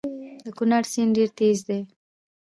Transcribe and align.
د 0.43 0.47
کونړ 0.57 0.83
سیند 0.93 1.11
ډیر 1.17 1.29
تېز 1.39 1.57
دی 1.67 1.79